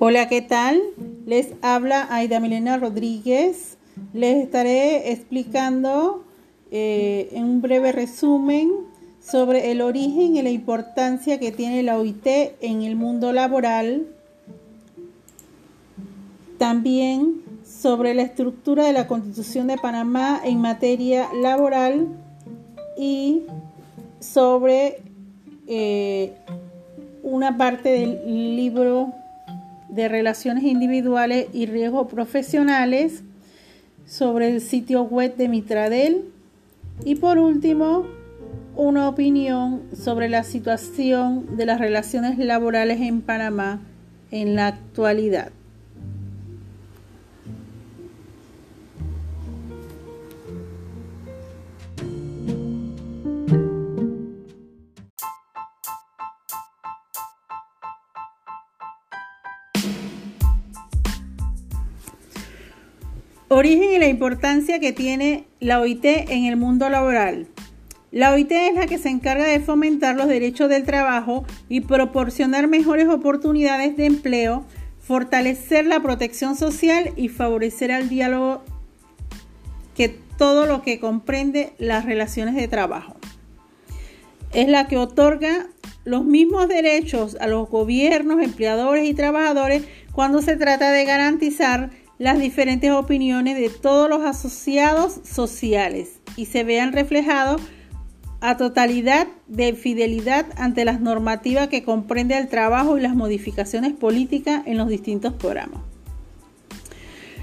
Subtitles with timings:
[0.00, 0.80] Hola, ¿qué tal?
[1.26, 3.78] Les habla Aida Milena Rodríguez.
[4.12, 6.22] Les estaré explicando
[6.70, 8.70] eh, en un breve resumen
[9.20, 12.28] sobre el origen y la importancia que tiene la OIT
[12.60, 14.06] en el mundo laboral.
[16.58, 22.06] También sobre la estructura de la Constitución de Panamá en materia laboral
[22.96, 23.42] y
[24.20, 25.02] sobre
[25.66, 26.34] eh,
[27.24, 29.12] una parte del libro
[29.88, 33.22] de relaciones individuales y riesgos profesionales
[34.06, 36.24] sobre el sitio web de Mitradel
[37.04, 38.06] y por último
[38.76, 43.80] una opinión sobre la situación de las relaciones laborales en Panamá
[44.30, 45.50] en la actualidad.
[63.58, 67.48] Origen y la importancia que tiene la OIT en el mundo laboral.
[68.12, 72.68] La OIT es la que se encarga de fomentar los derechos del trabajo y proporcionar
[72.68, 74.64] mejores oportunidades de empleo,
[75.00, 78.62] fortalecer la protección social y favorecer el diálogo
[79.96, 83.16] que todo lo que comprende las relaciones de trabajo.
[84.52, 85.66] Es la que otorga
[86.04, 92.38] los mismos derechos a los gobiernos, empleadores y trabajadores cuando se trata de garantizar las
[92.38, 97.62] diferentes opiniones de todos los asociados sociales y se vean reflejados
[98.40, 104.62] a totalidad de fidelidad ante las normativas que comprende el trabajo y las modificaciones políticas
[104.66, 105.80] en los distintos programas.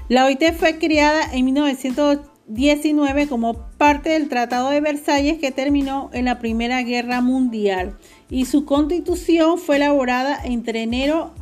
[0.08, 6.26] La OIT fue creada en 1919 como parte del Tratado de Versalles que terminó en
[6.26, 7.96] la Primera Guerra Mundial
[8.30, 11.34] y su constitución fue elaborada entre enero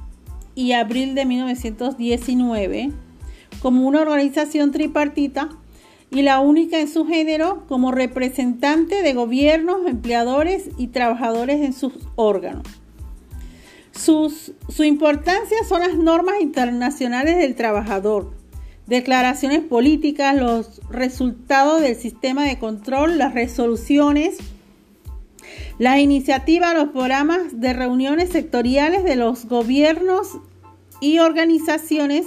[0.54, 2.92] y abril de 1919
[3.64, 5.48] como una organización tripartita
[6.10, 11.94] y la única en su género como representante de gobiernos, empleadores y trabajadores en sus
[12.14, 12.66] órganos.
[13.90, 18.34] su importancia son las normas internacionales del trabajador,
[18.86, 24.36] declaraciones políticas, los resultados del sistema de control, las resoluciones,
[25.78, 30.36] las iniciativas, los programas de reuniones sectoriales de los gobiernos
[31.00, 32.26] y organizaciones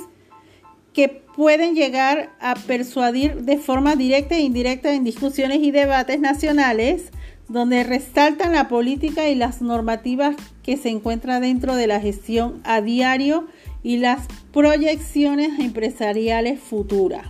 [0.97, 7.11] que pueden llegar a persuadir de forma directa e indirecta en discusiones y debates nacionales
[7.47, 12.81] donde resaltan la política y las normativas que se encuentran dentro de la gestión a
[12.81, 13.45] diario
[13.83, 17.27] y las proyecciones empresariales futuras.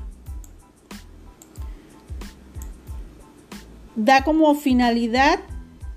[3.97, 5.39] Da como finalidad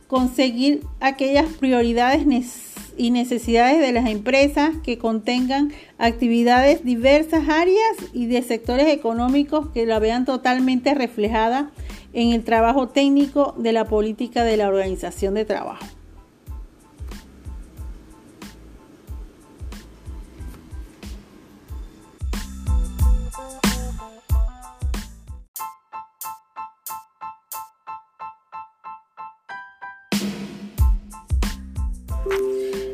[0.08, 2.69] conseguir aquellas prioridades necesarias
[3.00, 9.86] y necesidades de las empresas que contengan actividades diversas áreas y de sectores económicos que
[9.86, 11.70] la vean totalmente reflejada
[12.12, 15.99] en el trabajo técnico de la política de la organización de trabajo.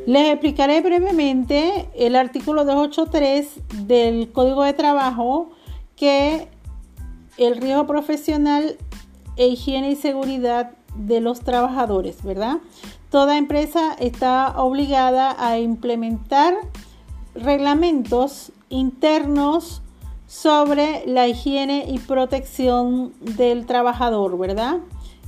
[0.06, 5.50] Les explicaré brevemente el artículo 283 del Código de Trabajo
[5.96, 6.46] que
[7.38, 8.76] el riesgo profesional
[9.36, 12.58] e higiene y seguridad de los trabajadores, ¿verdad?
[13.10, 16.54] Toda empresa está obligada a implementar
[17.34, 19.82] reglamentos internos
[20.28, 24.78] sobre la higiene y protección del trabajador, ¿verdad?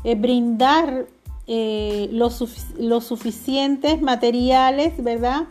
[0.05, 1.07] Eh, brindar
[1.51, 2.35] eh, los,
[3.07, 5.45] suficientes materiales, ¿verdad?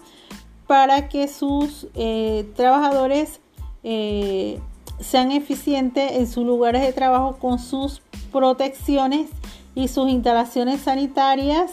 [0.68, 3.40] Para que sus eh, trabajadores
[3.84, 4.60] eh,
[5.00, 9.32] sean eficientes en sus lugares de trabajo con sus protecciones
[9.74, 11.72] y sus instalaciones sanitarias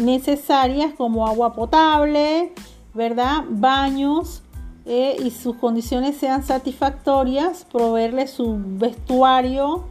[0.00, 2.52] necesarias como agua potable,
[2.92, 3.44] ¿verdad?
[3.48, 4.42] Baños
[4.84, 9.84] y sus condiciones sean satisfactorias, proveerles su vestuario,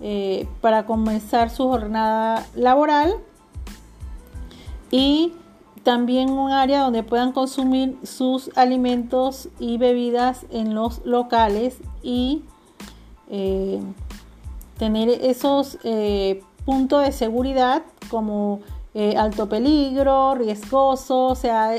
[0.00, 3.14] eh, para comenzar su jornada laboral
[4.90, 5.32] y
[5.84, 12.42] también un área donde puedan consumir sus alimentos y bebidas en los locales y
[13.30, 13.80] eh,
[14.78, 18.60] tener esos eh, puntos de seguridad como
[19.16, 21.72] alto peligro, riesgoso, o sea,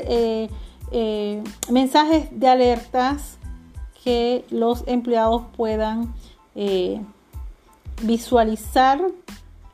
[1.70, 3.38] mensajes de alertas
[4.04, 6.14] que los empleados puedan
[8.02, 9.00] visualizar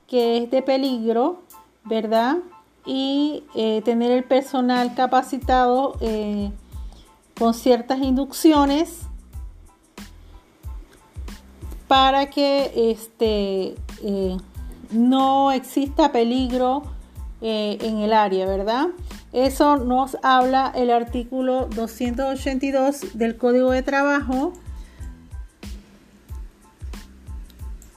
[0.06, 1.42] que es de peligro,
[1.84, 2.36] ¿verdad?
[2.84, 6.50] y eh, tener el personal capacitado eh,
[7.38, 9.02] con ciertas inducciones
[11.86, 14.36] para que este, eh,
[14.90, 16.82] no exista peligro
[17.44, 18.86] en el área, ¿verdad?
[19.32, 24.52] Eso nos habla el artículo 282 del Código de Trabajo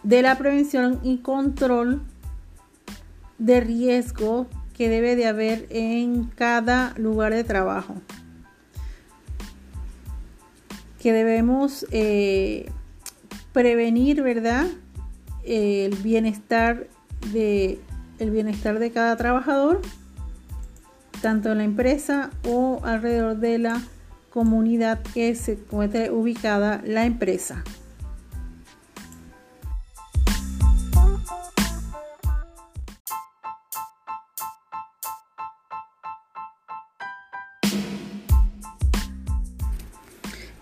[0.06, 2.02] de la prevención y control
[3.40, 4.48] de riesgo
[4.78, 7.96] que debe de haber en cada lugar de trabajo.
[11.00, 12.70] Que debemos eh,
[13.52, 14.68] prevenir, ¿verdad?
[15.44, 16.88] el bienestar
[17.32, 17.80] de
[18.18, 19.82] el bienestar de cada trabajador,
[21.22, 23.82] tanto en la empresa o alrededor de la
[24.30, 27.64] comunidad que se encuentre ubicada la empresa.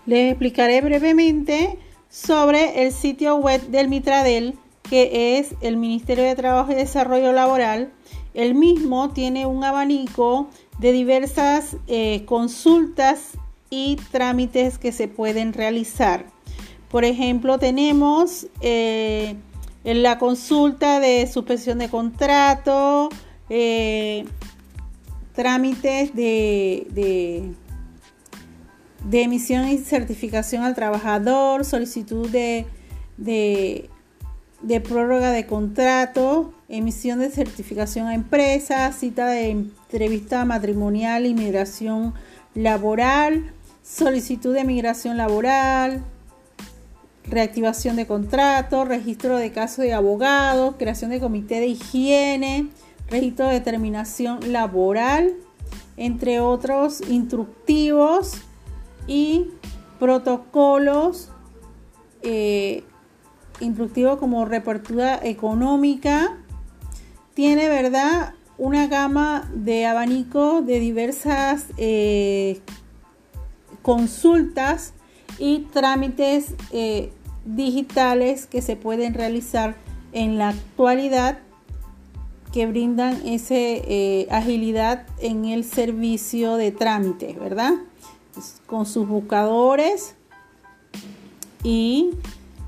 [0.06, 1.78] Les explicaré brevemente
[2.10, 7.90] sobre el sitio web del Mitradel, que es el Ministerio de Trabajo y Desarrollo Laboral.
[8.34, 10.48] El mismo tiene un abanico
[10.78, 13.30] de diversas eh, consultas
[13.70, 16.26] y trámites que se pueden realizar.
[16.90, 19.36] Por ejemplo, tenemos eh,
[19.84, 23.08] la consulta de suspensión de contrato,
[23.48, 24.26] eh,
[25.34, 27.54] trámites de de
[29.12, 32.66] emisión y certificación al trabajador, solicitud de,
[33.16, 42.14] de, prórroga de contrato, emisión de certificación a empresas, cita de entrevista matrimonial, inmigración
[42.54, 43.52] laboral,
[43.82, 46.02] solicitud de migración laboral,
[47.24, 52.68] reactivación de contrato, registro de caso de abogados, creación de comité de higiene,
[53.10, 55.34] registro de determinación laboral,
[55.96, 58.38] entre otros instructivos
[59.06, 59.50] y
[59.98, 61.30] protocolos
[62.22, 62.84] eh,
[63.60, 66.38] instructivos como repartura económica.
[67.34, 68.34] Tiene, ¿verdad?
[68.56, 72.60] Una gama de abanico de diversas eh,
[73.82, 74.94] consultas
[75.38, 77.10] y trámites eh,
[77.44, 79.76] digitales que se pueden realizar
[80.12, 81.38] en la actualidad
[82.52, 83.56] que brindan esa
[84.30, 87.72] agilidad en el servicio de trámites, ¿verdad?
[88.66, 90.14] Con sus buscadores
[91.62, 92.10] y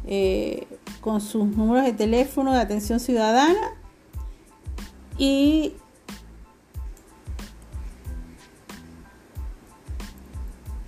[0.07, 0.67] eh,
[1.01, 3.75] con sus números de teléfono de atención ciudadana
[5.19, 5.75] y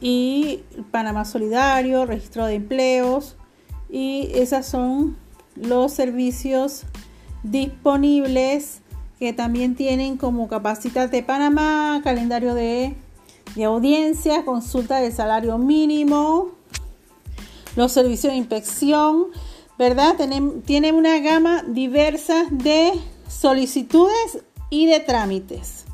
[0.01, 3.37] y Panamá Solidario, registro de empleos
[3.91, 5.17] y esos son
[5.57, 6.85] los servicios
[7.43, 8.83] disponibles
[9.19, 12.95] que también tienen como capacidad de Panamá, calendario de
[13.55, 16.53] de audiencia, consulta del salario mínimo,
[17.77, 19.27] los servicios de inspección,
[19.79, 20.17] ¿verdad?
[20.65, 22.93] Tienen, una gama diversa de
[23.29, 25.85] solicitudes y de trámites.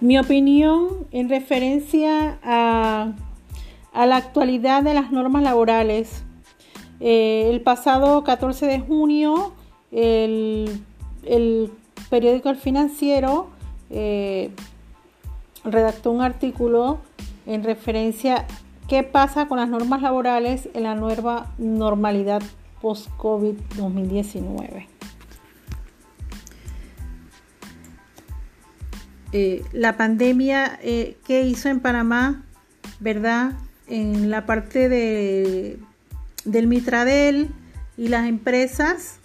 [0.00, 3.14] Mi opinión en referencia a
[3.94, 6.24] a la actualidad de las normas laborales.
[7.00, 9.54] Eh, el pasado 14 de junio,
[9.92, 10.82] el,
[12.10, 13.48] periódico El Financiero
[13.90, 14.50] eh,
[15.64, 16.98] redactó un artículo
[17.46, 18.46] en referencia a
[18.88, 22.42] qué pasa con las normas laborales en la nueva normalidad
[22.82, 24.88] post-COVID 2019.
[29.32, 32.44] Eh, la pandemia que hizo en Panamá,
[33.00, 33.52] ¿verdad?
[33.88, 35.78] En la parte de,
[36.44, 37.50] del Mitradel
[37.96, 39.18] y las empresas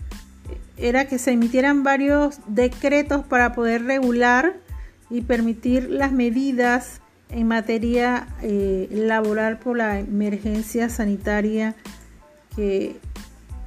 [0.77, 4.57] era que se emitieran varios decretos para poder regular
[5.09, 11.75] y permitir las medidas en materia eh, laboral por la emergencia sanitaria
[12.55, 12.97] que,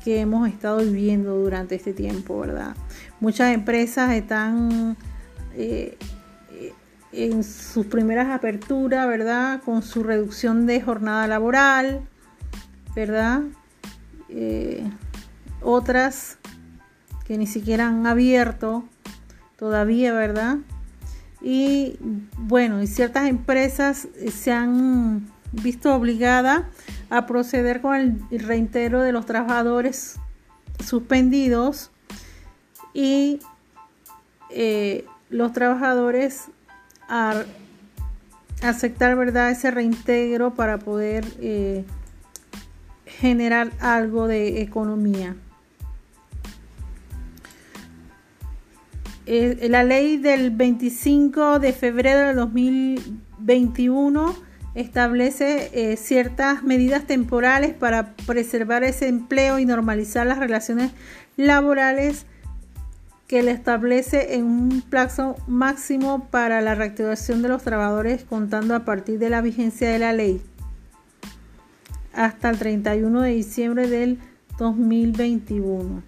[0.04, 2.74] hemos estado viviendo durante este tiempo, ¿verdad?
[3.20, 4.96] Muchas empresas están
[5.54, 5.96] eh,
[7.12, 9.62] en sus primeras aperturas, ¿verdad?
[9.62, 12.02] Con su reducción de jornada laboral,
[12.94, 13.42] ¿verdad?
[14.28, 14.82] Eh,
[15.60, 16.38] otras
[17.26, 18.84] que ni siquiera han abierto
[19.56, 20.58] todavía, ¿verdad?
[21.40, 21.98] Y
[22.36, 26.62] bueno, y ciertas empresas se han visto obligadas
[27.10, 30.16] a proceder con el reintero de los trabajadores
[30.82, 31.90] suspendidos
[32.94, 33.40] y
[34.50, 36.48] eh, los trabajadores
[38.62, 41.84] aceptar, ¿verdad?, ese reintegro para poder eh,
[43.06, 45.36] generar algo de economía.
[49.26, 54.34] Eh, la ley del 25 de febrero de 2021
[54.74, 60.90] establece eh, ciertas medidas temporales para preservar ese empleo y normalizar las relaciones
[61.36, 62.26] laborales
[63.32, 69.18] que le establece un plazo máximo para la reactivación de los trabajadores contando a partir
[69.18, 70.42] de la vigencia de la ley
[72.12, 74.18] hasta el 31 de diciembre del
[74.58, 76.02] 2021.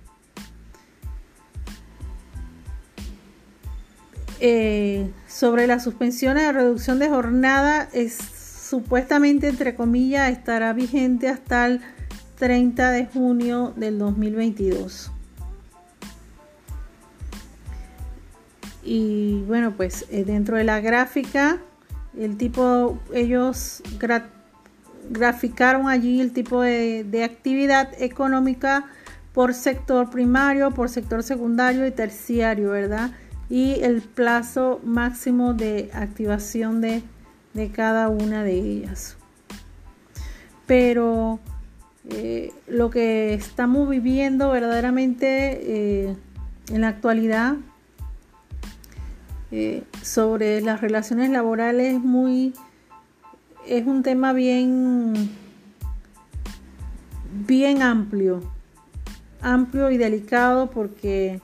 [4.41, 11.65] Eh, sobre las suspensiones de reducción de jornada, es supuestamente, entre comillas, estará vigente hasta
[11.69, 11.81] el
[12.37, 15.14] 30 de junio del 2022.
[18.85, 21.59] Y bueno, pues eh, dentro de la gráfica,
[22.19, 23.83] el tipo, ellos
[25.11, 28.85] graficaron allí el tipo de, de actividad económica
[29.33, 33.11] por sector primario, por sector secundario y terciario, ¿verdad?
[33.49, 37.03] y el plazo máximo de activación de,
[37.73, 39.17] cada una de ellas.
[40.67, 41.39] Pero
[42.11, 46.17] eh, lo que estamos viviendo verdaderamente eh,
[46.71, 47.57] en la actualidad
[50.03, 52.55] sobre las relaciones laborales es muy
[53.67, 55.31] es un tema bien
[57.47, 58.43] bien amplio
[59.41, 61.41] amplio y delicado porque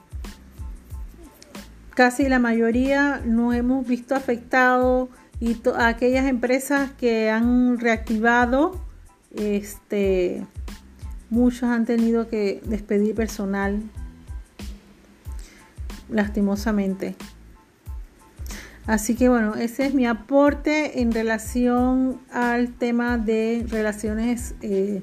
[1.93, 8.79] casi la mayoría no hemos visto afectado y aquellas empresas que han reactivado,
[9.35, 10.45] este,
[11.29, 13.81] muchos han tenido que despedir personal,
[16.09, 17.15] lastimosamente.
[18.87, 25.01] Así que bueno, ese es mi aporte en relación al tema de relaciones eh,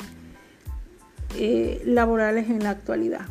[1.36, 3.26] eh, laborales en la actualidad.